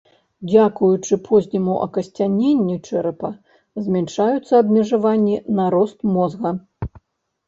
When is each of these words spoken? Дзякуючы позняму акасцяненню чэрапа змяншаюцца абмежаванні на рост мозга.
Дзякуючы 0.51 1.17
позняму 1.27 1.73
акасцяненню 1.85 2.77
чэрапа 2.87 3.31
змяншаюцца 3.89 4.53
абмежаванні 4.61 5.37
на 5.61 5.69
рост 5.77 5.99
мозга. 6.15 6.55